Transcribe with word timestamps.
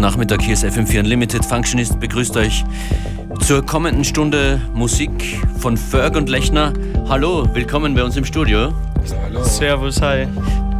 Guten 0.00 0.12
Nachmittag, 0.12 0.40
hier 0.40 0.54
ist 0.54 0.64
FM4 0.64 1.00
Unlimited. 1.00 1.44
Functionist 1.44 2.00
begrüßt 2.00 2.34
euch 2.38 2.64
zur 3.40 3.66
kommenden 3.66 4.02
Stunde 4.02 4.58
Musik 4.72 5.10
von 5.58 5.76
Ferg 5.76 6.16
und 6.16 6.30
Lechner. 6.30 6.72
Hallo, 7.06 7.46
willkommen 7.52 7.94
bei 7.94 8.02
uns 8.02 8.16
im 8.16 8.24
Studio. 8.24 8.72
Hallo. 9.22 9.44
Servus, 9.44 10.00
hi. 10.00 10.26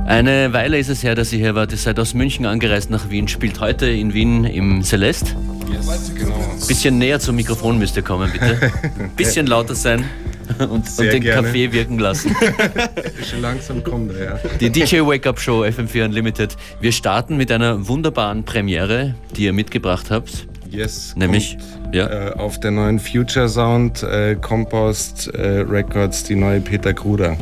Eine 0.07 0.55
Weile 0.55 0.79
ist 0.79 0.89
es 0.89 1.03
her, 1.03 1.15
dass 1.15 1.35
ihr 1.35 1.39
hier 1.39 1.55
wart. 1.55 1.71
Ihr 1.71 1.77
seid 1.77 2.01
aus 2.01 2.15
München 2.15 2.47
angereist 2.47 2.89
nach 2.89 3.11
Wien, 3.11 3.29
spielt 3.29 3.61
heute 3.61 3.91
in 3.91 4.15
Wien 4.15 4.45
im 4.45 4.83
Celeste. 4.83 5.37
Yes, 5.71 6.15
genau. 6.15 6.35
Bisschen 6.67 6.97
näher 6.97 7.21
zum 7.21 7.37
Mikrofon 7.37 7.79
müsst 7.79 7.97
ihr 7.97 8.03
kommen, 8.03 8.33
bitte. 8.33 8.73
Bisschen 9.19 9.47
lauter 9.47 9.75
sein 9.75 10.07
und, 10.59 10.71
und 10.71 10.99
den 10.99 11.23
gerne. 11.23 11.47
Kaffee 11.47 11.73
wirken 11.73 11.99
lassen. 11.99 12.35
Schon 13.31 13.43
langsam 13.43 13.83
kommt 13.83 14.13
er, 14.15 14.25
ja. 14.25 14.41
Die 14.61 14.71
DJ 14.71 15.01
Wake 15.01 15.27
Up 15.27 15.41
Show 15.41 15.65
FM4 15.65 16.07
Unlimited. 16.07 16.57
Wir 16.81 16.93
starten 16.93 17.37
mit 17.37 17.51
einer 17.53 17.87
wunderbaren 17.89 18.45
Premiere, 18.45 19.15
die 19.37 19.45
ihr 19.45 19.53
mitgebracht 19.53 20.11
habt. 20.11 20.47
Yes. 20.71 21.15
Nämlich, 21.17 21.59
kommt, 21.59 21.95
ja. 21.95 22.29
äh, 22.29 22.33
auf 22.35 22.61
der 22.61 22.71
neuen 22.71 22.99
Future 22.99 23.49
Sound 23.49 24.03
äh, 24.03 24.37
Compost 24.37 25.29
äh, 25.35 25.61
Records 25.61 26.25
die 26.25 26.37
neue 26.37 26.61
Peter 26.61 26.95
Kruder. 26.95 27.37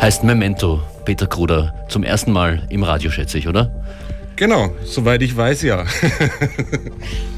Heißt 0.00 0.24
Memento, 0.24 0.82
Peter 1.04 1.26
Kruder. 1.26 1.74
Zum 1.88 2.02
ersten 2.02 2.32
Mal 2.32 2.66
im 2.68 2.82
Radio, 2.82 3.10
schätze 3.10 3.38
ich, 3.38 3.48
oder? 3.48 3.70
Genau, 4.34 4.70
soweit 4.84 5.22
ich 5.22 5.34
weiß, 5.34 5.62
ja. 5.62 5.84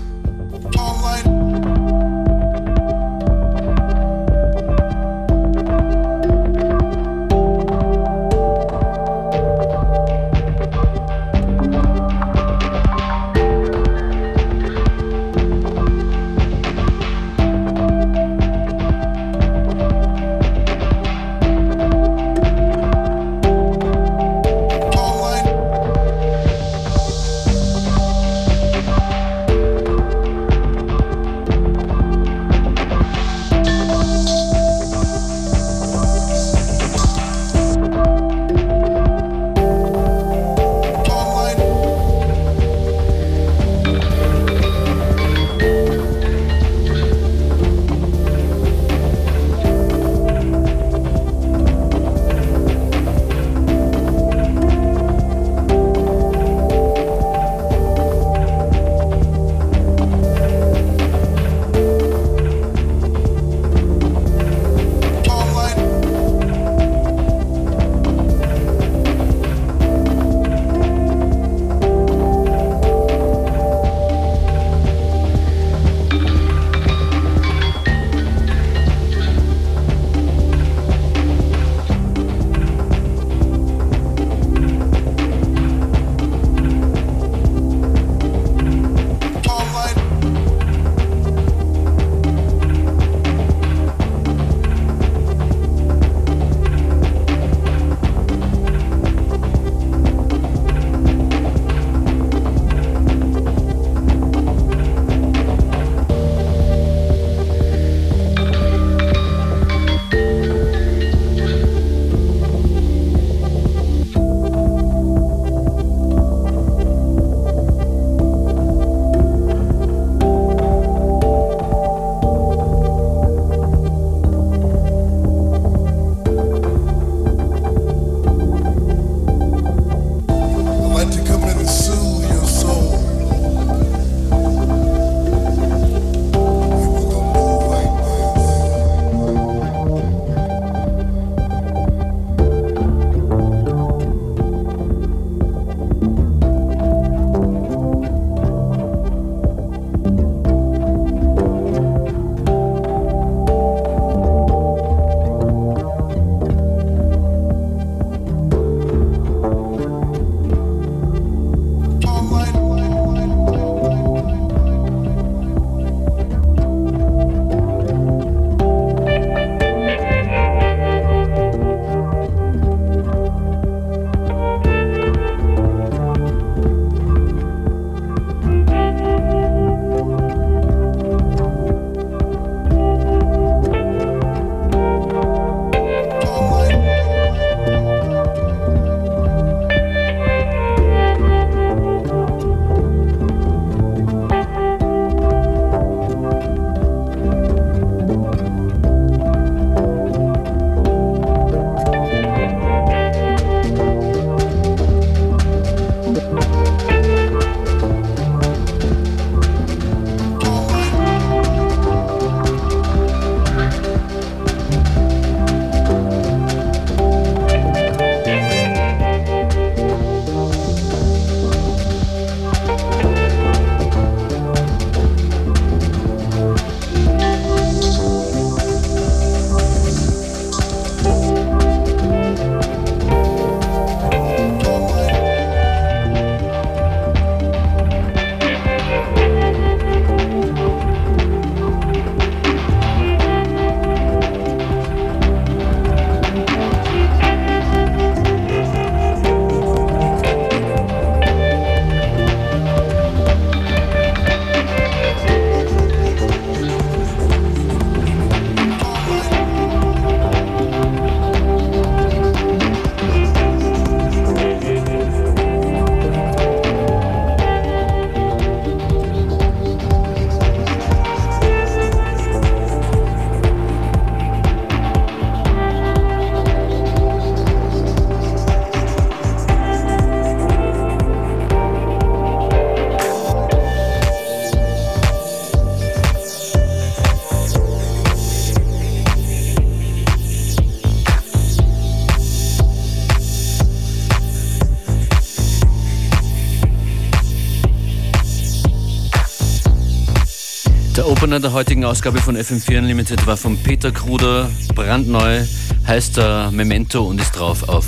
Opener 301.29 301.41
der 301.41 301.53
heutigen 301.53 301.85
Ausgabe 301.85 302.23
von 302.23 302.39
FM4 302.39 302.79
Unlimited 302.79 303.27
war 303.27 303.37
von 303.37 303.59
Peter 303.59 303.91
Kruder, 303.91 304.49
brandneu, 304.75 305.45
heißt 305.87 306.17
der 306.17 306.51
Memento 306.51 307.03
und 307.03 307.21
ist 307.21 307.33
drauf 307.33 307.69
auf 307.69 307.85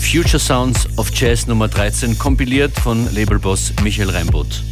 Future 0.00 0.38
Sounds 0.38 0.88
of 0.96 1.10
Jazz 1.12 1.46
Nummer 1.46 1.68
13, 1.68 2.18
kompiliert 2.18 2.72
von 2.80 3.06
Labelboss 3.14 3.74
Michael 3.82 4.08
Reinboth. 4.08 4.62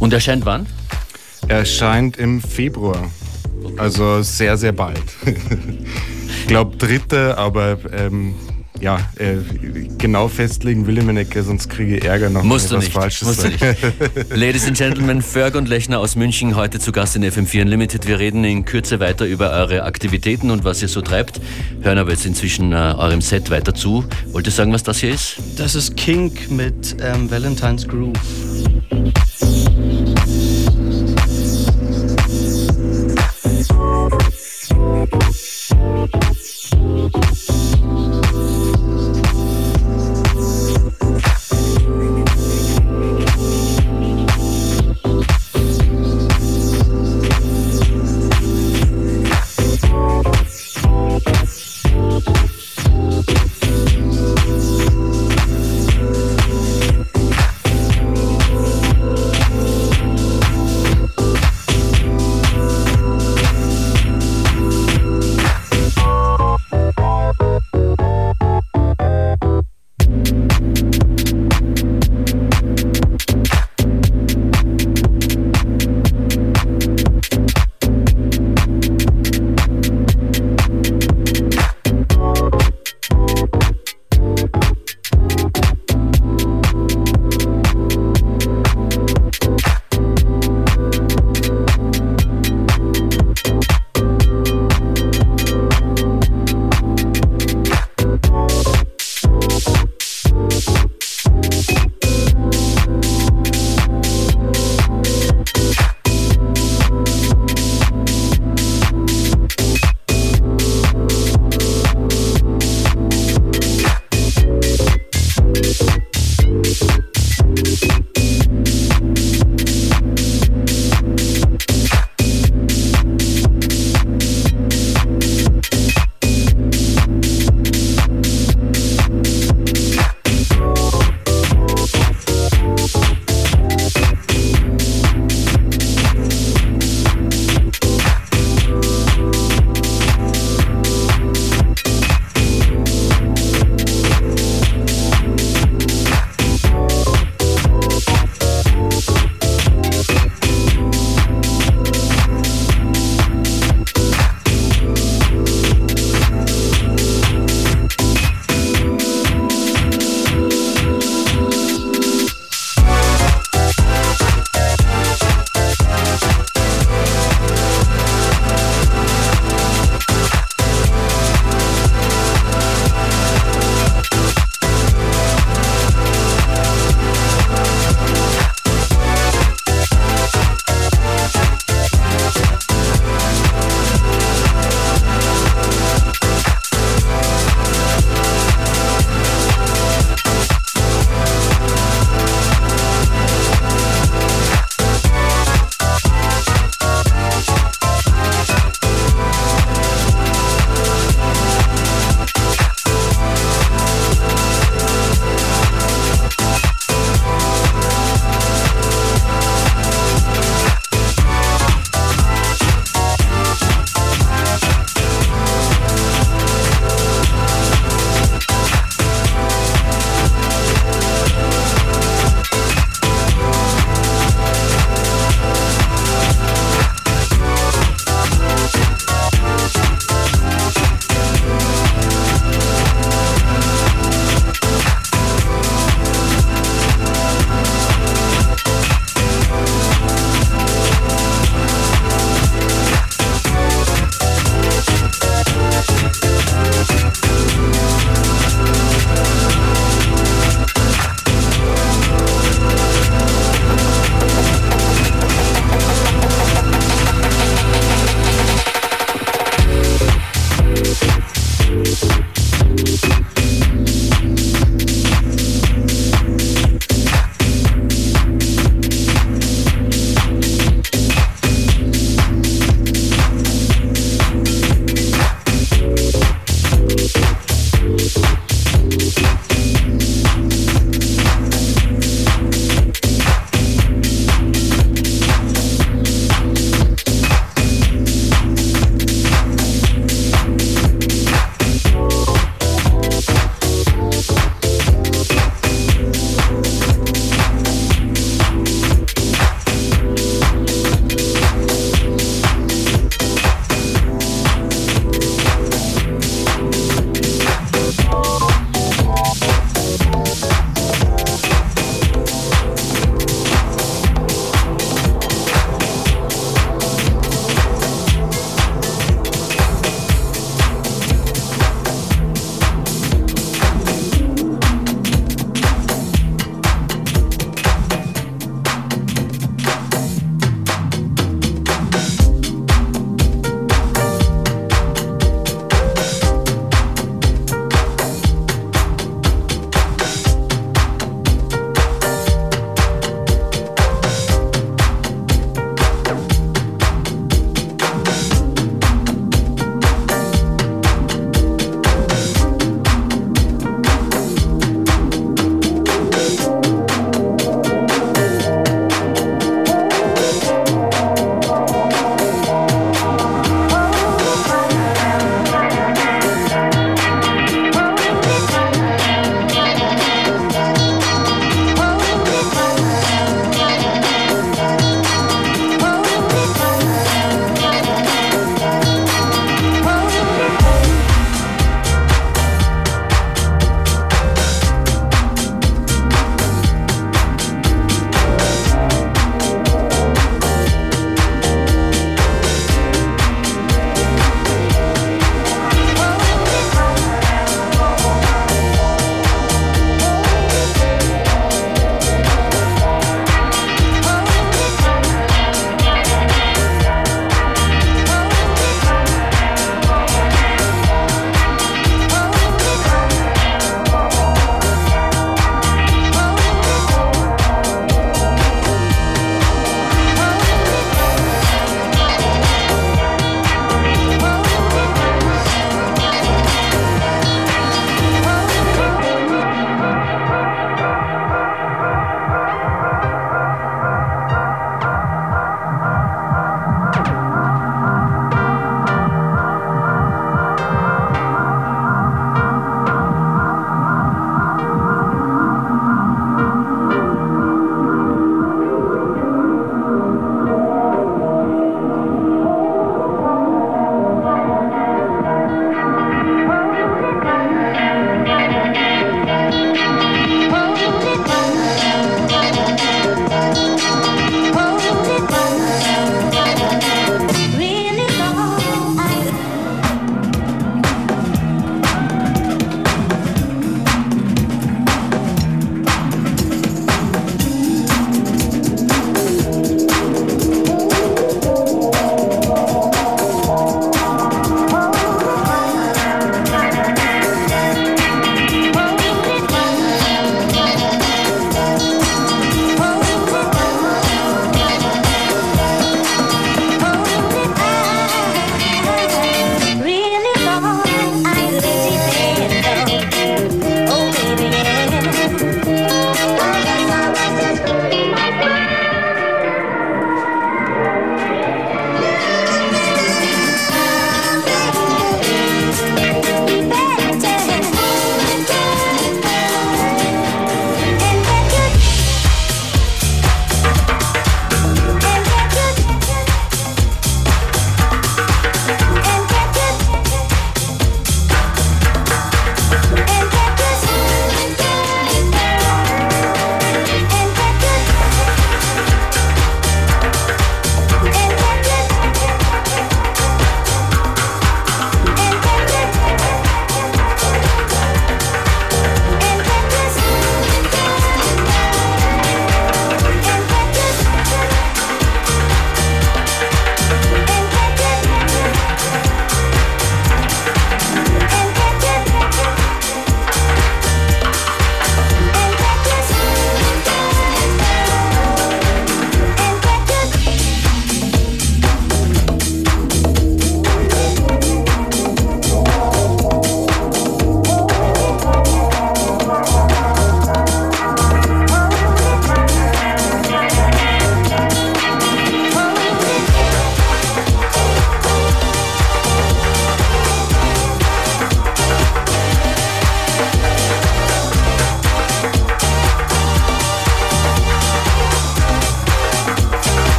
Und 0.00 0.12
erscheint 0.12 0.44
wann? 0.44 0.66
Er 1.48 1.60
erscheint 1.60 2.18
im 2.18 2.42
Februar. 2.42 3.10
Also 3.78 4.20
sehr, 4.20 4.58
sehr 4.58 4.72
bald. 4.72 5.02
ich 5.24 6.46
glaube 6.46 6.76
dritte, 6.76 7.38
aber 7.38 7.78
ähm, 7.90 8.34
ja, 8.82 8.98
äh, 9.16 9.36
genau 9.96 10.26
festlegen 10.26 10.88
will 10.88 10.98
ich 10.98 11.04
mir 11.04 11.12
nicht, 11.12 11.32
sonst 11.32 11.70
kriege 11.70 11.98
ich 11.98 12.04
Ärger 12.04 12.30
noch. 12.30 12.42
Musst 12.42 12.72
du 12.72 12.78
nicht. 12.78 12.92
Falsches 12.92 13.28
Musst 13.28 13.44
du 13.44 13.48
nicht. 13.48 13.62
Ladies 14.34 14.66
and 14.66 14.76
Gentlemen, 14.76 15.22
Ferg 15.22 15.54
und 15.54 15.68
Lechner 15.68 16.00
aus 16.00 16.16
München, 16.16 16.56
heute 16.56 16.80
zu 16.80 16.90
Gast 16.90 17.14
in 17.14 17.24
FM4 17.24 17.62
Unlimited. 17.62 18.08
Wir 18.08 18.18
reden 18.18 18.42
in 18.42 18.64
Kürze 18.64 18.98
weiter 18.98 19.24
über 19.24 19.50
eure 19.50 19.84
Aktivitäten 19.84 20.50
und 20.50 20.64
was 20.64 20.82
ihr 20.82 20.88
so 20.88 21.00
treibt. 21.00 21.40
Hören 21.82 21.98
aber 21.98 22.10
jetzt 22.10 22.26
inzwischen 22.26 22.72
äh, 22.72 22.94
eurem 22.98 23.20
Set 23.20 23.50
weiter 23.50 23.72
zu. 23.72 24.04
Wollt 24.32 24.48
ihr 24.48 24.52
sagen, 24.52 24.72
was 24.72 24.82
das 24.82 24.98
hier 24.98 25.10
ist? 25.14 25.36
Das 25.56 25.76
ist 25.76 25.96
Kink 25.96 26.50
mit 26.50 26.96
ähm, 27.00 27.30
Valentine's 27.30 27.86
Groove. 27.86 28.18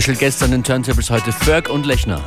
Special 0.00 0.16
Guests 0.16 0.44
an 0.44 0.52
den 0.52 0.62
Turntables 0.62 1.10
heute 1.10 1.32
Ferg 1.32 1.68
und 1.70 1.84
Lechner. 1.84 2.20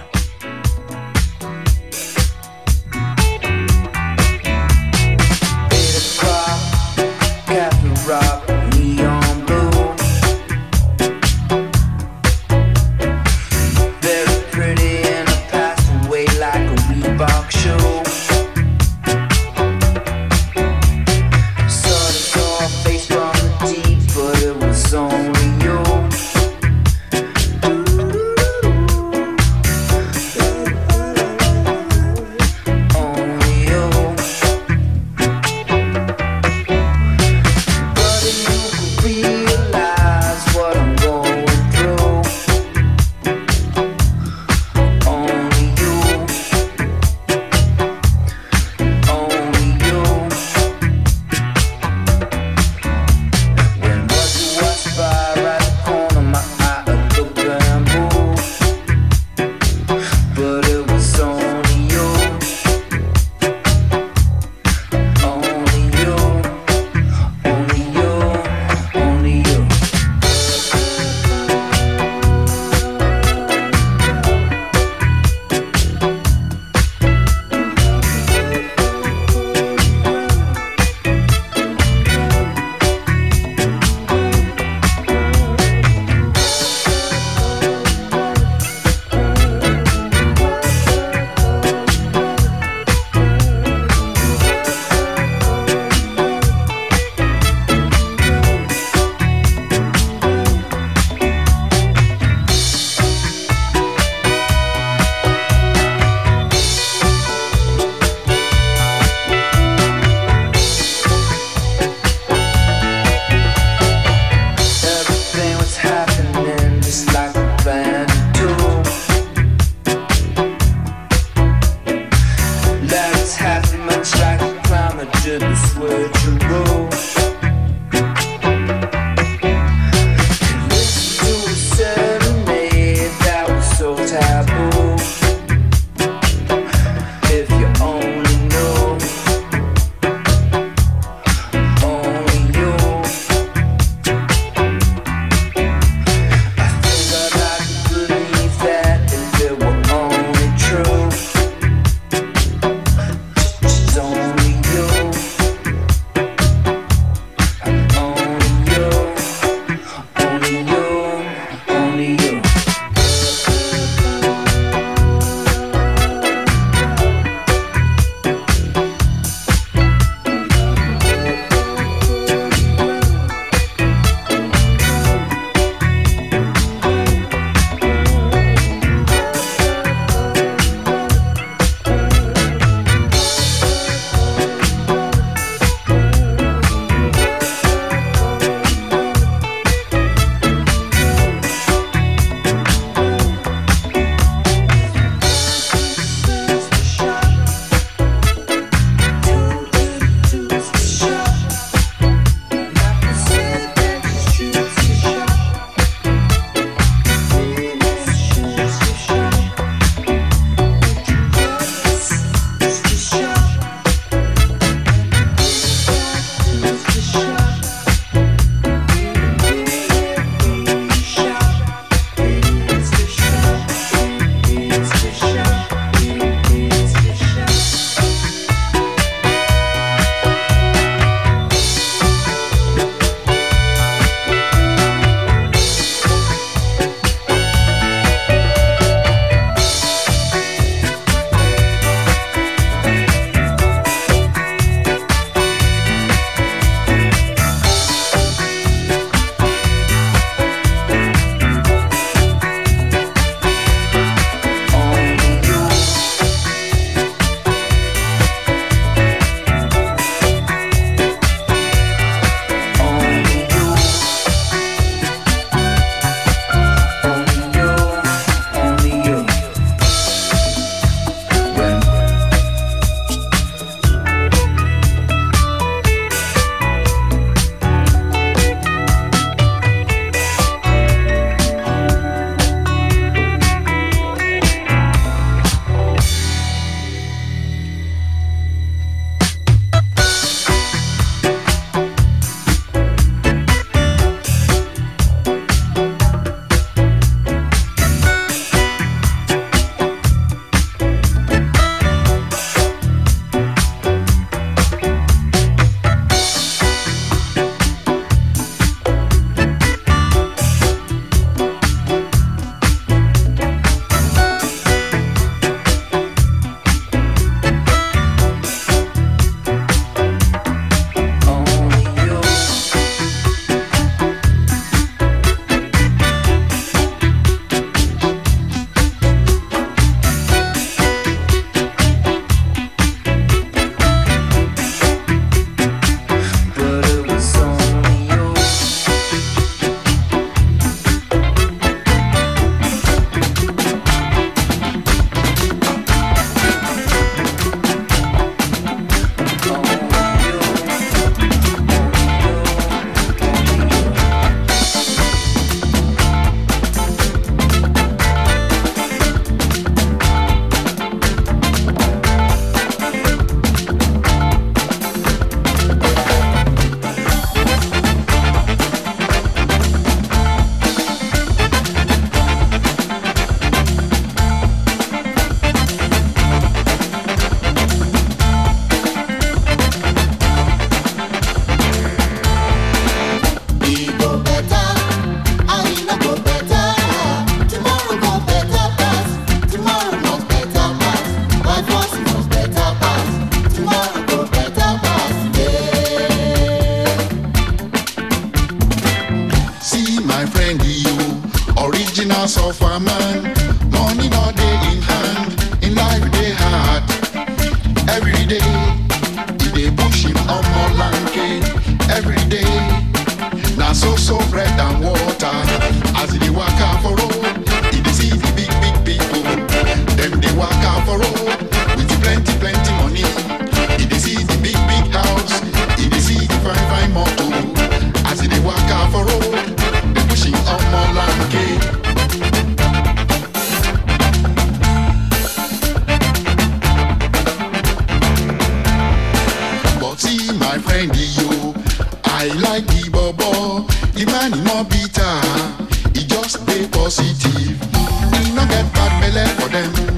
me 449.02 449.12
left 449.12 449.42
for 449.42 449.50
them. 449.50 449.91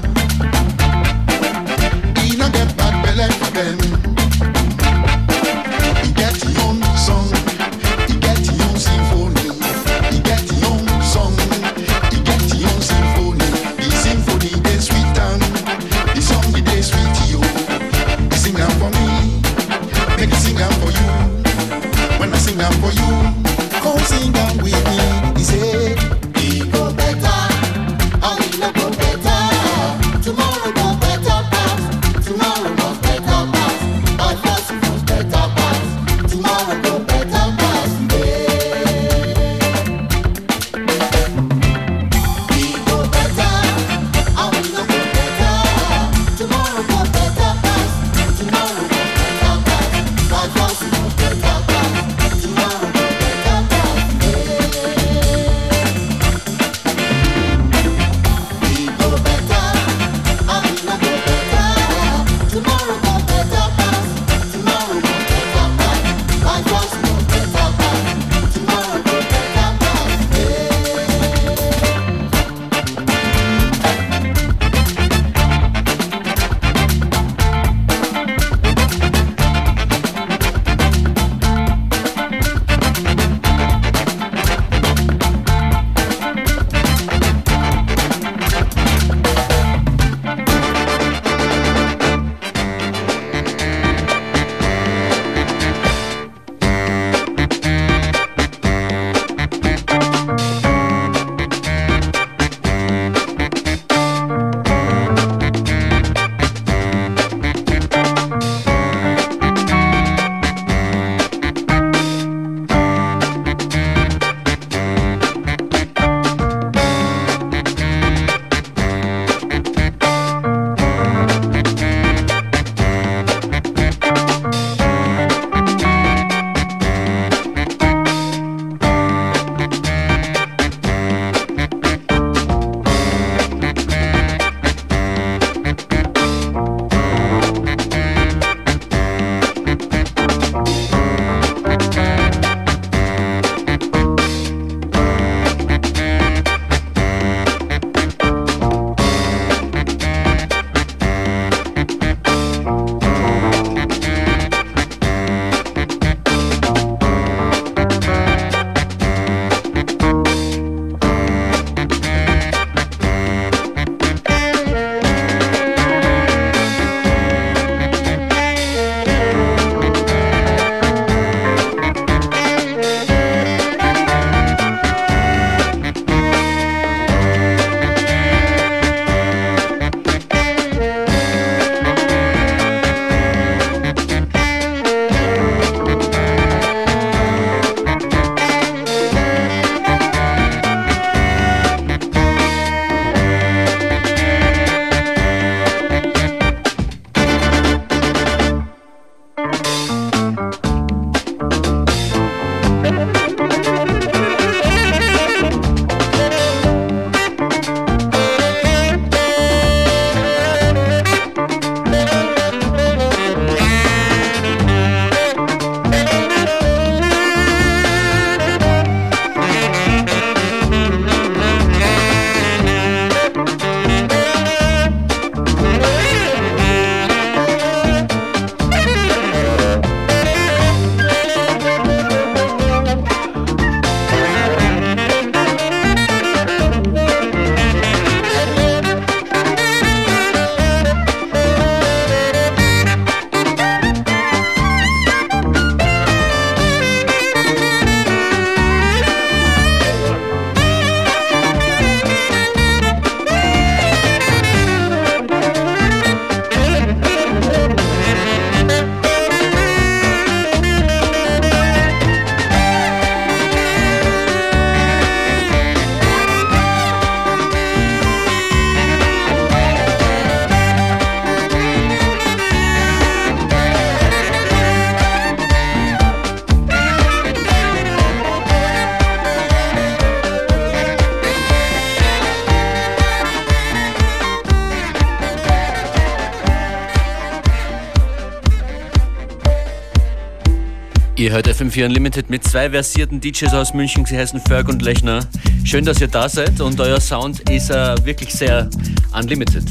FM4 291.54 291.84
Unlimited 291.86 292.30
mit 292.30 292.42
zwei 292.42 292.70
versierten 292.70 293.20
DJs 293.20 293.54
aus 293.54 293.74
München. 293.74 294.04
Sie 294.04 294.18
heißen 294.18 294.40
Ferg 294.40 294.68
und 294.68 294.82
Lechner. 294.82 295.20
Schön, 295.62 295.84
dass 295.84 296.00
ihr 296.00 296.08
da 296.08 296.28
seid 296.28 296.60
und 296.60 296.80
euer 296.80 297.00
Sound 297.00 297.48
ist 297.48 297.70
uh, 297.70 297.94
wirklich 298.04 298.32
sehr 298.32 298.68
unlimited. 299.16 299.62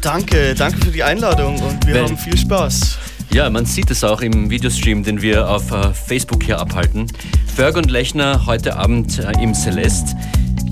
Danke, 0.00 0.54
danke 0.56 0.78
für 0.84 0.90
die 0.90 1.02
Einladung 1.02 1.60
und 1.60 1.86
wir 1.86 1.94
Wenn- 1.94 2.04
haben 2.06 2.18
viel 2.18 2.36
Spaß. 2.36 2.98
Ja, 3.32 3.48
man 3.50 3.66
sieht 3.66 3.90
es 3.90 4.02
auch 4.02 4.20
im 4.20 4.50
Videostream, 4.50 5.04
den 5.04 5.22
wir 5.22 5.48
auf 5.48 5.70
uh, 5.70 5.92
Facebook 5.92 6.42
hier 6.42 6.58
abhalten. 6.58 7.06
Ferg 7.54 7.76
und 7.76 7.88
Lechner 7.90 8.46
heute 8.46 8.76
Abend 8.76 9.20
uh, 9.20 9.40
im 9.40 9.54
Celeste. 9.54 10.16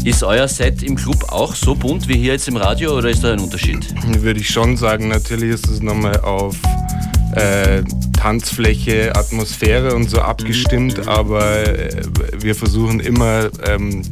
Ist 0.02 0.24
euer 0.24 0.48
Set 0.48 0.82
im 0.82 0.96
Club 0.96 1.26
auch 1.28 1.54
so 1.54 1.76
bunt 1.76 2.08
wie 2.08 2.14
hier 2.18 2.32
jetzt 2.32 2.48
im 2.48 2.56
Radio 2.56 2.96
oder 2.96 3.10
ist 3.10 3.22
da 3.22 3.32
ein 3.32 3.40
Unterschied? 3.40 3.86
Würde 4.20 4.40
ich 4.40 4.48
schon 4.48 4.76
sagen, 4.76 5.08
natürlich 5.08 5.50
ist 5.50 5.68
es 5.68 5.80
nochmal 5.80 6.18
auf 6.20 6.56
äh, 7.34 7.82
Tanzfläche, 8.16 9.14
Atmosphäre 9.14 9.94
und 9.94 10.10
so 10.10 10.20
abgestimmt, 10.20 11.06
aber 11.06 11.66
äh, 11.66 12.02
wir 12.38 12.54
versuchen 12.54 13.00
immer 13.00 13.48
ähm, 13.66 14.02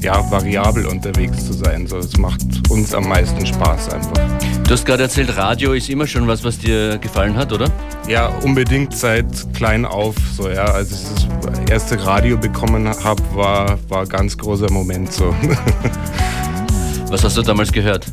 ja, 0.00 0.30
variabel 0.30 0.86
unterwegs 0.86 1.46
zu 1.46 1.52
sein. 1.54 1.86
So, 1.86 1.98
es 1.98 2.16
macht 2.18 2.42
uns 2.70 2.94
am 2.94 3.08
meisten 3.08 3.44
Spaß 3.44 3.90
einfach. 3.90 4.12
Du 4.64 4.70
hast 4.70 4.84
gerade 4.84 5.02
erzählt, 5.04 5.36
Radio 5.36 5.72
ist 5.72 5.88
immer 5.88 6.06
schon 6.06 6.26
was, 6.26 6.44
was 6.44 6.58
dir 6.58 6.98
gefallen 6.98 7.36
hat, 7.36 7.52
oder? 7.52 7.70
Ja, 8.06 8.28
unbedingt 8.42 8.94
seit 8.94 9.26
klein 9.54 9.84
auf. 9.84 10.14
So, 10.36 10.48
ja. 10.48 10.64
Als 10.64 10.92
ich 10.92 11.28
das 11.42 11.70
erste 11.70 12.04
Radio 12.04 12.36
bekommen 12.36 12.88
habe, 12.88 13.22
war, 13.34 13.78
war 13.88 14.02
ein 14.02 14.08
ganz 14.08 14.36
großer 14.36 14.70
Moment 14.70 15.12
so. 15.12 15.34
Was 17.08 17.24
hast 17.24 17.36
du 17.36 17.42
damals 17.42 17.72
gehört? 17.72 18.06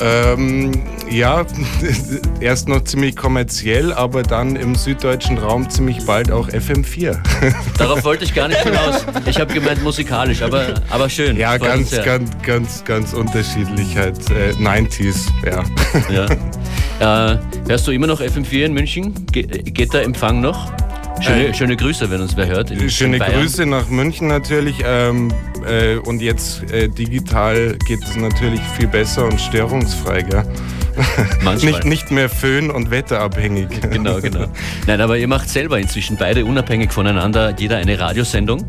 Ähm, 0.00 0.72
ja, 1.10 1.44
erst 2.40 2.68
noch 2.68 2.84
ziemlich 2.84 3.16
kommerziell, 3.16 3.92
aber 3.92 4.22
dann 4.22 4.56
im 4.56 4.74
süddeutschen 4.74 5.38
Raum 5.38 5.68
ziemlich 5.68 6.04
bald 6.06 6.30
auch 6.30 6.48
FM4. 6.48 7.18
Darauf 7.78 8.04
wollte 8.04 8.24
ich 8.24 8.34
gar 8.34 8.48
nicht 8.48 8.62
hinaus. 8.62 9.04
Ich 9.26 9.40
habe 9.40 9.52
gemeint 9.52 9.82
musikalisch, 9.82 10.42
aber, 10.42 10.74
aber 10.90 11.08
schön. 11.08 11.36
ja, 11.36 11.56
ganz, 11.56 11.90
ganz, 11.90 12.30
ganz, 12.42 12.84
ganz 12.84 13.12
unterschiedlich 13.12 13.96
halt. 13.96 14.18
Äh, 14.30 14.52
90s, 14.52 15.26
ja. 15.44 15.64
Ja. 16.12 16.26
Äh, 17.00 17.38
hörst 17.68 17.86
du 17.86 17.92
immer 17.92 18.08
noch 18.08 18.20
FM4 18.20 18.64
in 18.64 18.72
München? 18.72 19.14
Ge 19.30 19.46
geht 19.46 19.94
der 19.94 20.02
Empfang 20.02 20.40
noch? 20.40 20.72
Schöne, 21.20 21.48
Äh, 21.48 21.54
schöne 21.54 21.76
Grüße, 21.76 22.10
wenn 22.10 22.20
uns 22.20 22.36
wer 22.36 22.46
hört. 22.46 22.70
in- 22.70 22.88
Schöne 22.90 23.16
in. 23.16 23.22
Grüße 23.22 23.66
nach 23.66 23.88
München 23.88 24.28
natürlich. 24.28 24.76
Ähm, 24.84 25.32
äh, 25.66 25.96
und 25.96 26.20
jetzt 26.22 26.70
äh, 26.72 26.88
digital 26.88 27.76
geht 27.86 28.02
es 28.04 28.16
natürlich 28.16 28.60
viel 28.76 28.86
besser 28.86 29.24
und 29.24 29.40
störungsfrei. 29.40 30.22
Gell? 30.22 30.42
Manchmal. 31.42 31.72
Nicht, 31.72 31.84
nicht 31.84 32.10
mehr 32.10 32.28
föhn- 32.28 32.70
und 32.70 32.90
wetterabhängig. 32.90 33.68
Genau, 33.90 34.20
genau. 34.20 34.46
Nein, 34.86 35.00
aber 35.00 35.16
ihr 35.18 35.28
macht 35.28 35.48
selber 35.48 35.78
inzwischen 35.78 36.16
beide 36.16 36.44
unabhängig 36.44 36.92
voneinander 36.92 37.54
jeder 37.56 37.76
eine 37.76 37.98
Radiosendung. 37.98 38.64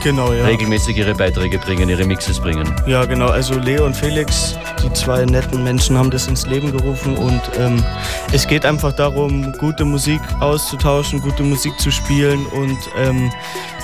Genau, 0.05 0.31
ja. 0.33 0.45
regelmäßig 0.45 0.97
ihre 0.97 1.15
Beiträge 1.15 1.57
bringen, 1.57 1.89
ihre 1.89 2.05
Mixes 2.05 2.39
bringen. 2.39 2.71
Ja, 2.85 3.05
genau. 3.05 3.25
Also 3.25 3.57
Leo 3.57 3.87
und 3.87 3.95
Felix, 3.95 4.55
die 4.83 4.93
zwei 4.93 5.25
netten 5.25 5.63
Menschen, 5.63 5.97
haben 5.97 6.11
das 6.11 6.27
ins 6.27 6.45
Leben 6.45 6.71
gerufen 6.71 7.17
und 7.17 7.41
ähm, 7.57 7.83
es 8.31 8.45
geht 8.45 8.67
einfach 8.67 8.93
darum, 8.93 9.51
gute 9.53 9.83
Musik 9.83 10.21
auszutauschen, 10.41 11.21
gute 11.21 11.41
Musik 11.41 11.79
zu 11.79 11.89
spielen 11.89 12.45
und 12.45 12.77
ähm, 12.95 13.31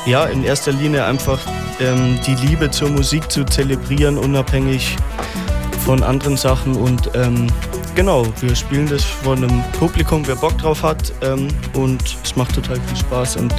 ja, 0.05 0.25
in 0.25 0.43
erster 0.43 0.71
Linie 0.73 1.05
einfach 1.05 1.39
ähm, 1.79 2.19
die 2.27 2.35
Liebe 2.35 2.69
zur 2.69 2.91
Musik 2.91 3.31
zu 3.31 3.43
zelebrieren, 3.43 4.19
unabhängig 4.19 4.97
von 5.85 6.03
anderen 6.03 6.37
Sachen 6.37 6.75
und 6.75 7.09
ähm, 7.15 7.47
genau, 7.95 8.25
wir 8.39 8.55
spielen 8.55 8.87
das 8.87 9.03
vor 9.03 9.35
einem 9.35 9.63
Publikum, 9.79 10.25
wer 10.27 10.35
Bock 10.35 10.57
drauf 10.57 10.83
hat 10.83 11.11
ähm, 11.21 11.47
und 11.73 12.17
es 12.23 12.35
macht 12.35 12.55
total 12.55 12.79
viel 12.79 12.97
Spaß 12.97 13.37
und 13.37 13.53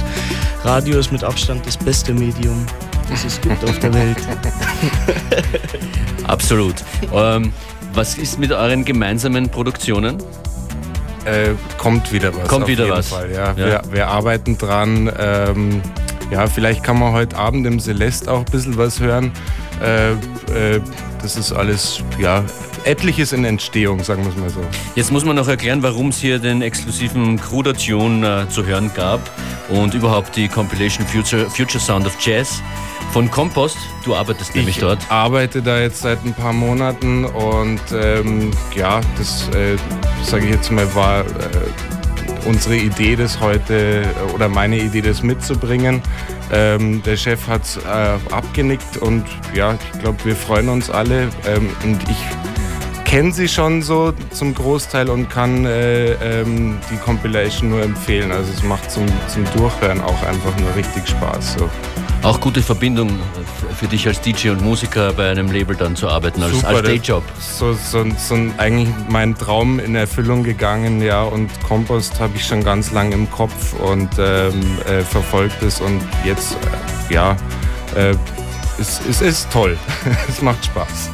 Radio 0.63 0.99
ist 0.99 1.11
mit 1.11 1.23
Abstand 1.23 1.65
das 1.65 1.77
beste 1.77 2.13
Medium, 2.13 2.65
das 3.09 3.25
es 3.25 3.41
gibt 3.41 3.63
auf 3.63 3.77
der 3.79 3.93
Welt. 3.93 4.17
Absolut. 6.27 6.75
ähm, 7.13 7.51
was 7.93 8.17
ist 8.17 8.39
mit 8.39 8.51
euren 8.51 8.85
gemeinsamen 8.85 9.49
Produktionen? 9.49 10.17
Äh, 11.25 11.51
kommt 11.77 12.11
wieder 12.11 12.35
was. 12.35 12.47
Kommt 12.47 12.63
auf 12.63 12.69
wieder 12.69 12.85
jeden 12.85 12.97
was. 12.97 13.07
Fall, 13.07 13.31
ja. 13.31 13.51
Ja. 13.51 13.55
Wir, 13.55 13.81
wir 13.91 14.07
arbeiten 14.07 14.57
dran. 14.57 15.11
Ähm, 15.17 15.81
ja, 16.31 16.47
vielleicht 16.47 16.83
kann 16.83 16.99
man 16.99 17.13
heute 17.13 17.37
Abend 17.37 17.65
im 17.67 17.79
Celeste 17.79 18.31
auch 18.31 18.39
ein 18.39 18.45
bisschen 18.45 18.77
was 18.77 18.99
hören. 18.99 19.31
Äh, 19.81 20.13
äh, 20.51 20.79
das 21.21 21.37
ist 21.37 21.51
alles, 21.51 22.03
ja, 22.19 22.43
etliches 22.85 23.31
in 23.31 23.45
Entstehung, 23.45 24.03
sagen 24.03 24.23
wir 24.23 24.31
es 24.31 24.37
mal 24.37 24.49
so. 24.49 24.61
Jetzt 24.95 25.11
muss 25.11 25.25
man 25.25 25.35
noch 25.35 25.47
erklären, 25.47 25.83
warum 25.83 26.09
es 26.09 26.17
hier 26.17 26.39
den 26.39 26.61
exklusiven 26.61 27.39
Kruder-Tune 27.39 28.45
äh, 28.47 28.49
zu 28.49 28.65
hören 28.65 28.91
gab 28.93 29.21
und 29.69 29.93
überhaupt 29.93 30.35
die 30.35 30.47
Compilation 30.47 31.05
Future, 31.07 31.49
Future 31.49 31.79
Sound 31.79 32.05
of 32.05 32.15
Jazz 32.19 32.61
von 33.11 33.29
Compost. 33.29 33.77
Du 34.03 34.15
arbeitest 34.15 34.55
nämlich 34.55 34.77
ich 34.77 34.81
dort. 34.81 34.99
arbeite 35.09 35.61
da 35.61 35.79
jetzt 35.79 36.01
seit 36.01 36.23
ein 36.25 36.33
paar 36.33 36.53
Monaten 36.53 37.25
und 37.25 37.81
ähm, 37.93 38.51
ja, 38.75 39.01
das 39.17 39.49
äh, 39.49 39.77
sage 40.23 40.45
ich 40.45 40.51
jetzt 40.51 40.71
mal 40.71 40.93
war 40.95 41.21
äh, 41.21 41.92
unsere 42.45 42.75
Idee, 42.75 43.15
das 43.15 43.39
heute 43.39 44.03
äh, 44.03 44.33
oder 44.33 44.49
meine 44.49 44.77
Idee, 44.77 45.01
das 45.01 45.23
mitzubringen. 45.23 46.01
Ähm, 46.51 47.01
der 47.03 47.17
Chef 47.17 47.47
hat 47.47 47.63
es 47.63 47.77
äh, 47.77 48.33
abgenickt 48.33 48.97
und 48.97 49.25
ja, 49.53 49.73
ich 49.73 49.99
glaube, 49.99 50.17
wir 50.23 50.35
freuen 50.35 50.69
uns 50.69 50.89
alle 50.89 51.29
ähm, 51.47 51.69
und 51.83 52.01
ich 52.09 52.17
kenne 53.05 53.31
sie 53.31 53.47
schon 53.47 53.81
so 53.83 54.11
zum 54.31 54.55
Großteil 54.55 55.09
und 55.09 55.29
kann 55.29 55.65
äh, 55.65 56.13
ähm, 56.13 56.79
die 56.91 56.97
Compilation 56.97 57.69
nur 57.69 57.83
empfehlen. 57.83 58.31
Also 58.31 58.51
es 58.51 58.63
macht 58.63 58.89
zum, 58.89 59.05
zum 59.27 59.45
Durchhören 59.55 60.01
auch 60.01 60.23
einfach 60.23 60.57
nur 60.59 60.75
richtig 60.75 61.07
Spaß. 61.07 61.55
So. 61.59 61.69
Auch 62.23 62.39
gute 62.39 62.61
Verbindung 62.61 63.09
für 63.77 63.87
dich 63.87 64.07
als 64.07 64.21
DJ 64.21 64.51
und 64.51 64.61
Musiker 64.61 65.11
bei 65.11 65.29
einem 65.29 65.51
Label 65.51 65.75
dann 65.75 65.97
zu 65.97 66.07
arbeiten, 66.07 66.41
als, 66.41 66.53
Super, 66.53 66.67
als 66.69 66.81
Dayjob. 66.83 67.23
So, 67.37 67.73
so, 67.73 68.05
so 68.17 68.35
eigentlich 68.57 68.87
mein 69.09 69.35
Traum 69.35 69.77
in 69.77 69.93
Erfüllung 69.95 70.43
gegangen, 70.43 71.01
ja. 71.01 71.23
Und 71.23 71.49
Kompost 71.63 72.21
habe 72.21 72.37
ich 72.37 72.45
schon 72.45 72.63
ganz 72.63 72.93
lange 72.93 73.13
im 73.13 73.29
Kopf 73.29 73.73
und 73.73 74.09
ähm, 74.17 74.53
äh, 74.85 75.01
verfolgt 75.01 75.61
es 75.63 75.81
und 75.81 76.01
jetzt, 76.23 76.53
äh, 77.09 77.13
ja, 77.13 77.35
äh, 77.93 78.15
es, 78.79 79.01
es 79.09 79.21
ist 79.21 79.51
toll. 79.51 79.77
es 80.29 80.41
macht 80.41 80.63
Spaß. 80.65 81.09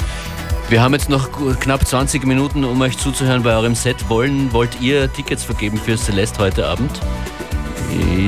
Wir 0.70 0.84
haben 0.84 0.94
jetzt 0.94 1.10
noch 1.10 1.30
knapp 1.60 1.88
20 1.88 2.28
Minuten, 2.28 2.64
um 2.64 2.80
euch 2.82 3.00
zuzuhören 3.00 3.42
bei 3.42 3.56
eurem 3.56 3.74
Set. 3.74 4.10
Wollen, 4.10 4.54
wollt 4.54 4.80
ihr 4.80 5.12
Tickets 5.12 5.44
vergeben 5.44 5.80
für 5.80 5.98
Celeste 5.98 6.38
heute 6.38 6.68
Abend? 6.68 7.02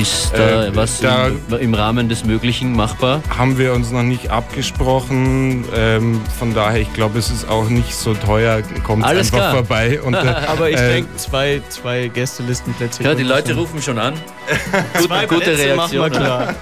Ist 0.02 0.32
da 0.36 0.66
Äh, 0.66 0.76
was 0.76 1.00
da- 1.00 1.28
im, 1.28 1.58
im 1.60 1.74
Rahmen 1.74 2.10
des 2.10 2.26
Möglichen 2.26 2.74
machbar? 2.76 3.22
Haben 3.38 3.58
wir 3.58 3.74
uns 3.74 3.92
noch 3.92 4.02
nicht 4.04 4.30
abgesprochen, 4.32 5.66
ähm, 5.76 6.22
von 6.40 6.54
daher, 6.54 6.82
ich 6.82 6.92
glaube, 6.94 7.20
es 7.20 7.30
ist 7.30 7.48
auch 7.48 7.70
nicht 7.70 7.94
so 7.96 8.14
teuer, 8.14 8.62
kommt 8.84 9.04
Alles 9.04 9.28
einfach 9.28 9.38
klar. 9.38 9.54
vorbei. 9.54 10.02
Und, 10.02 10.16
äh, 10.16 10.18
Aber 10.48 10.70
ich 10.70 10.78
äh, 10.78 10.94
denke, 10.94 11.16
zwei, 11.18 11.62
zwei 11.70 12.08
Gästelistenplätze. 12.08 13.04
Ja, 13.04 13.14
die 13.14 13.24
Leute 13.24 13.50
schon- 13.52 13.60
rufen 13.60 13.82
schon 13.82 14.00
an. 14.00 14.14
Gute 15.30 15.58
wir 15.58 15.76
Reaktion. 15.76 16.10
klar. 16.12 16.56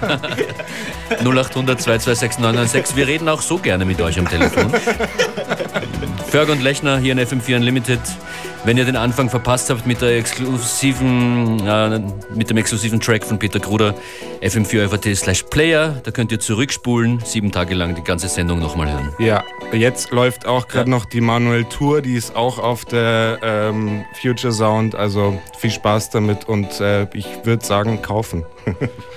0800 1.24 1.80
226 1.80 2.38
996. 2.40 2.96
Wir 2.96 3.06
reden 3.06 3.28
auch 3.28 3.40
so 3.40 3.58
gerne 3.58 3.84
mit 3.84 4.00
euch 4.00 4.18
am 4.18 4.28
Telefon. 4.28 4.72
Ferg 6.30 6.48
und 6.48 6.62
Lechner 6.62 6.96
hier 6.98 7.10
in 7.10 7.18
FM4 7.18 7.56
Unlimited. 7.56 7.98
Wenn 8.64 8.78
ihr 8.78 8.84
den 8.84 8.94
Anfang 8.94 9.28
verpasst 9.28 9.68
habt 9.68 9.84
mit, 9.84 10.00
der 10.00 10.16
exklusiven, 10.16 11.66
äh, 11.66 12.00
mit 12.32 12.48
dem 12.50 12.56
exklusiven 12.56 13.00
Track 13.00 13.24
von 13.24 13.40
Peter 13.40 13.58
Gruder, 13.58 13.96
fm4 14.40 15.16
slash 15.16 15.42
player, 15.50 16.00
da 16.04 16.12
könnt 16.12 16.30
ihr 16.30 16.38
zurückspulen, 16.38 17.18
sieben 17.24 17.50
Tage 17.50 17.74
lang 17.74 17.96
die 17.96 18.04
ganze 18.04 18.28
Sendung 18.28 18.60
nochmal 18.60 18.92
hören. 18.92 19.12
Ja, 19.18 19.42
jetzt 19.72 20.12
läuft 20.12 20.46
auch 20.46 20.68
gerade 20.68 20.88
noch 20.88 21.04
die 21.04 21.20
Manuel 21.20 21.64
Tour, 21.64 22.00
die 22.00 22.14
ist 22.14 22.36
auch 22.36 22.60
auf 22.60 22.84
der 22.84 23.40
ähm, 23.42 24.04
Future 24.22 24.52
Sound. 24.52 24.94
Also 24.94 25.36
viel 25.58 25.72
Spaß 25.72 26.10
damit 26.10 26.44
und 26.48 26.80
äh, 26.80 27.08
ich 27.12 27.26
würde 27.42 27.64
sagen, 27.66 28.02
kaufen. 28.02 28.44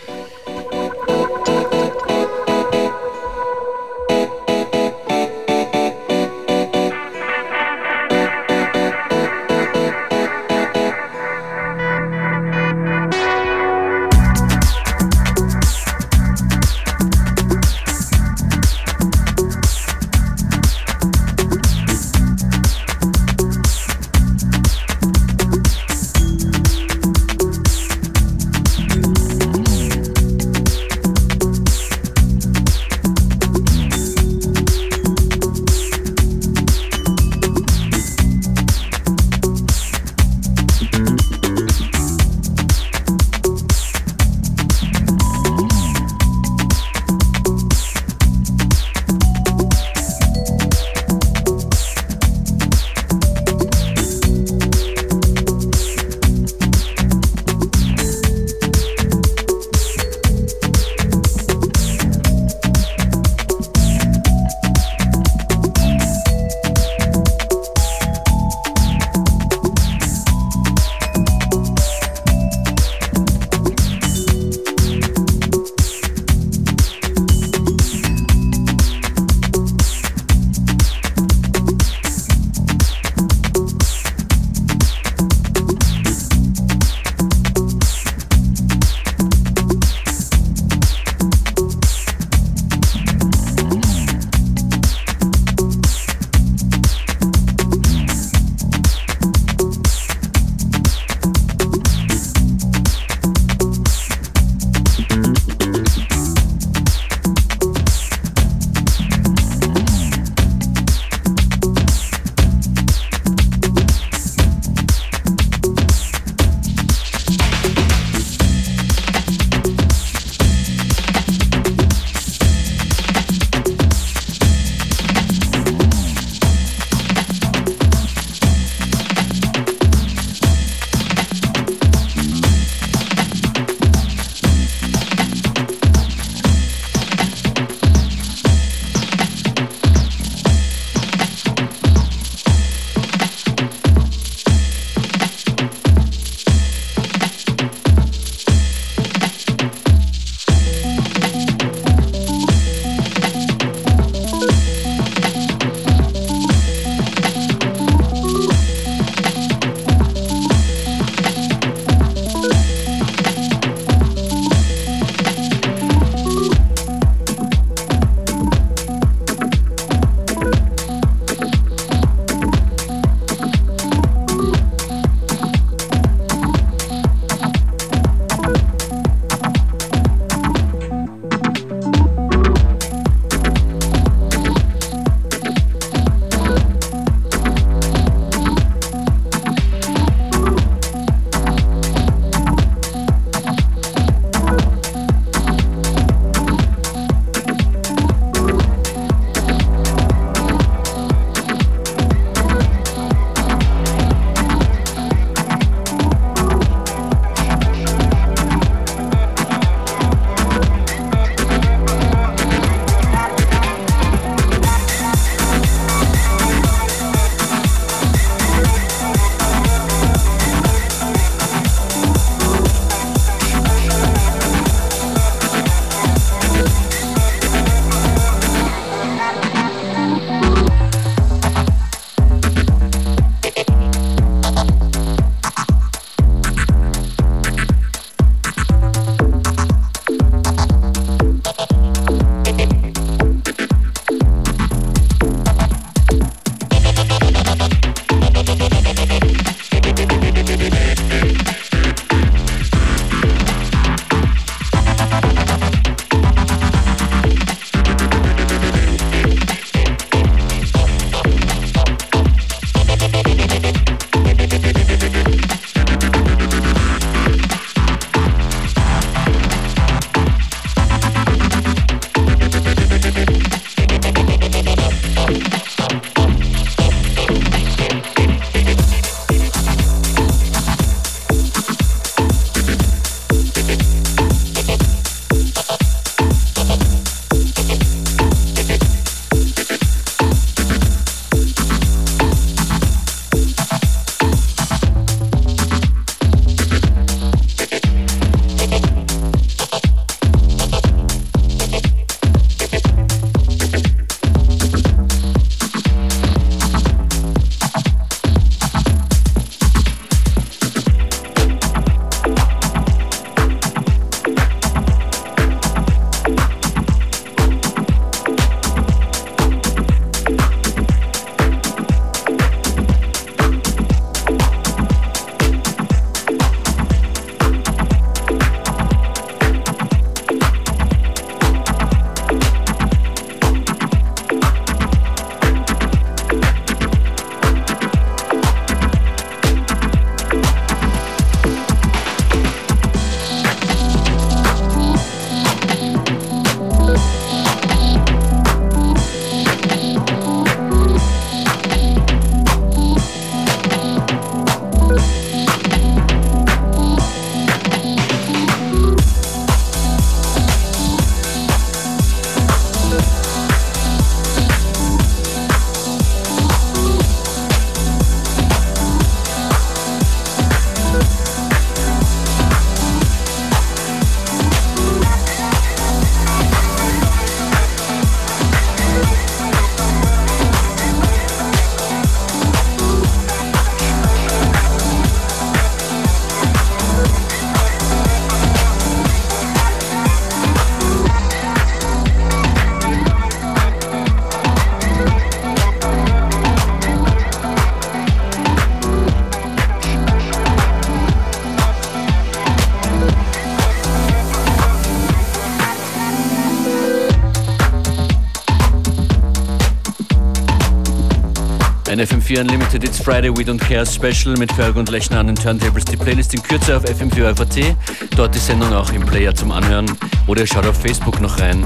FM4 412.33 412.41
Unlimited 412.41 412.83
It's 412.83 412.99
Friday 412.99 413.29
We 413.29 413.43
Don't 413.43 413.59
Care 413.59 413.85
Special 413.85 414.35
mit 414.37 414.51
Ferg 414.53 414.75
und 414.75 414.89
Lechner 414.89 415.19
an 415.19 415.27
den 415.27 415.35
Turntables. 415.35 415.85
Die 415.85 415.97
Playlist 415.97 416.33
in 416.33 416.41
Kürze 416.41 416.77
auf 416.77 416.83
FM4 416.83 417.35
FAT. 417.35 417.75
Dort 418.15 418.33
die 418.33 418.39
Sendung 418.39 418.73
auch 418.73 418.91
im 418.91 419.05
Player 419.05 419.35
zum 419.35 419.51
Anhören. 419.51 419.85
Oder 420.25 420.47
schaut 420.47 420.65
auf 420.65 420.79
Facebook 420.79 421.21
noch 421.21 421.39
rein. 421.39 421.65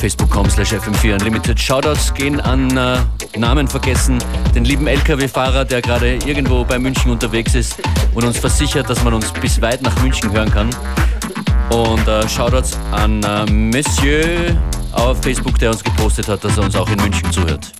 Facebook.com 0.00 0.50
slash 0.50 0.72
FM4 0.74 1.14
Unlimited. 1.14 1.58
Shoutouts 1.58 2.12
gehen 2.12 2.40
an 2.40 2.76
äh, 2.76 3.38
Namen 3.38 3.66
vergessen. 3.66 4.18
Den 4.54 4.64
lieben 4.66 4.86
LKW-Fahrer, 4.86 5.64
der 5.64 5.80
gerade 5.80 6.16
irgendwo 6.26 6.64
bei 6.64 6.78
München 6.78 7.10
unterwegs 7.10 7.54
ist 7.54 7.76
und 8.14 8.24
uns 8.24 8.38
versichert, 8.38 8.90
dass 8.90 9.02
man 9.02 9.14
uns 9.14 9.32
bis 9.32 9.62
weit 9.62 9.80
nach 9.82 9.98
München 10.02 10.30
hören 10.32 10.50
kann. 10.50 10.70
Und 11.70 12.06
äh, 12.06 12.28
Shoutouts 12.28 12.76
an 12.92 13.22
äh, 13.22 13.50
Monsieur 13.50 14.56
auf 14.92 15.22
Facebook, 15.22 15.58
der 15.58 15.70
uns 15.70 15.82
gepostet 15.82 16.28
hat, 16.28 16.44
dass 16.44 16.58
er 16.58 16.64
uns 16.64 16.76
auch 16.76 16.90
in 16.90 16.96
München 16.96 17.30
zuhört. 17.32 17.73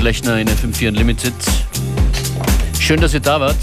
Lechner 0.00 0.38
in 0.38 0.48
FM4 0.48 0.88
Unlimited. 0.88 1.34
Schön, 2.78 3.00
dass 3.00 3.12
ihr 3.14 3.20
da 3.20 3.40
wart. 3.40 3.56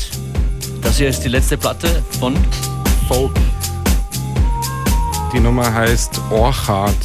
Das 0.82 0.98
hier 0.98 1.10
ist 1.10 1.22
die 1.22 1.30
letzte 1.30 1.58
Platte 1.58 2.04
von 2.20 2.36
Folk. 3.08 3.32
Die 5.34 5.40
Nummer 5.40 5.74
heißt 5.74 6.22
Orchard 6.30 6.96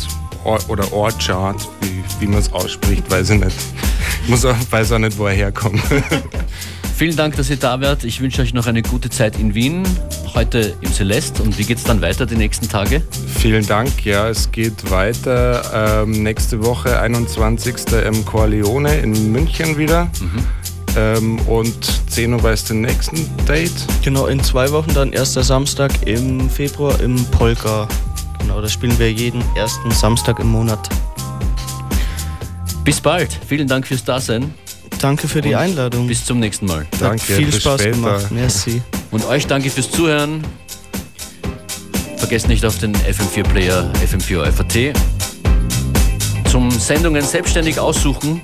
Or 0.44 0.58
oder 0.68 0.92
Orchard, 0.92 1.68
wie, 1.80 2.02
wie 2.20 2.26
man 2.26 2.40
es 2.40 2.52
ausspricht, 2.52 3.08
weiß 3.10 3.30
ich 3.30 3.40
nicht. 3.40 3.56
Ich 4.24 4.28
muss 4.28 4.44
auch, 4.44 4.54
weiß 4.70 4.92
auch 4.92 4.98
nicht, 4.98 5.16
wo 5.16 5.26
er 5.26 5.34
herkommt. 5.34 5.82
Vielen 6.96 7.16
Dank, 7.16 7.36
dass 7.36 7.50
ihr 7.50 7.56
da 7.56 7.80
wart. 7.80 8.04
Ich 8.04 8.20
wünsche 8.20 8.42
euch 8.42 8.52
noch 8.52 8.66
eine 8.66 8.82
gute 8.82 9.08
Zeit 9.10 9.38
in 9.38 9.54
Wien, 9.54 9.84
heute 10.34 10.74
im 10.80 10.92
Celeste. 10.92 11.42
Und 11.42 11.58
wie 11.58 11.64
geht 11.64 11.78
es 11.78 11.84
dann 11.84 12.00
weiter 12.00 12.26
die 12.26 12.36
nächsten 12.36 12.68
Tage? 12.68 13.02
Vielen 13.38 13.66
Dank. 13.66 14.04
Ja, 14.04 14.28
es 14.28 14.50
geht 14.50 14.90
weiter. 14.90 16.02
Ähm, 16.02 16.22
nächste 16.22 16.64
Woche, 16.64 16.98
21. 17.00 17.74
im 18.06 18.24
Corleone 18.24 18.98
in 18.98 19.32
München 19.32 19.76
wieder. 19.78 20.10
Mhm. 20.20 20.44
Ähm, 20.96 21.38
und 21.40 22.10
10 22.10 22.34
Uhr 22.34 22.50
ist 22.50 22.68
der 22.68 22.76
nächsten 22.76 23.28
Date. 23.46 23.72
Genau, 24.02 24.26
in 24.26 24.42
zwei 24.42 24.70
Wochen 24.72 24.92
dann 24.94 25.12
erster 25.12 25.42
Samstag 25.42 26.06
im 26.06 26.50
Februar 26.50 27.00
im 27.00 27.24
Polka. 27.26 27.88
Genau, 28.38 28.60
da 28.60 28.68
spielen 28.68 28.98
wir 28.98 29.10
jeden 29.10 29.42
ersten 29.56 29.90
Samstag 29.90 30.38
im 30.38 30.48
Monat. 30.48 30.88
Bis 32.84 33.00
bald. 33.00 33.38
Vielen 33.46 33.68
Dank 33.68 33.86
fürs 33.86 34.04
Dasein. 34.04 34.52
Danke 35.02 35.26
für 35.26 35.40
die 35.40 35.50
Und 35.50 35.56
Einladung. 35.56 36.06
Bis 36.06 36.24
zum 36.24 36.38
nächsten 36.38 36.64
Mal. 36.66 36.86
Danke, 37.00 37.14
Hat 37.14 37.20
viel 37.20 37.46
bis 37.46 37.56
Spaß 37.56 37.80
später. 37.80 37.96
gemacht. 37.96 38.30
Merci. 38.30 38.80
Und 39.10 39.26
euch 39.26 39.48
danke 39.48 39.68
fürs 39.68 39.90
Zuhören. 39.90 40.44
Vergesst 42.18 42.46
nicht 42.46 42.64
auf 42.64 42.78
den 42.78 42.94
FM4-Player 42.94 43.92
FM4 44.06 44.52
FAT 44.52 44.94
zum 46.48 46.70
Sendungen 46.70 47.24
selbstständig 47.24 47.80
aussuchen 47.80 48.40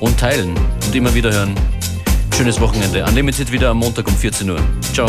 und 0.00 0.18
teilen 0.20 0.54
und 0.86 0.94
immer 0.94 1.14
wieder 1.14 1.32
hören. 1.32 1.54
Schönes 2.36 2.60
Wochenende. 2.60 3.04
Unlimited 3.06 3.50
wieder 3.50 3.70
am 3.70 3.78
Montag 3.78 4.06
um 4.06 4.14
14 4.14 4.50
Uhr. 4.50 4.60
Ciao. 4.92 5.08